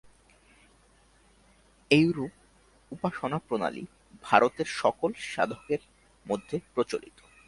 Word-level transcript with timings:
এইরূপ 1.91 2.31
উপাসনাপ্রণালী 2.91 3.83
ভারতের 4.23 4.67
সকল 4.81 5.11
সাধকের 5.31 5.81
মধ্যে 6.25 6.57
প্রচলিত। 6.75 7.17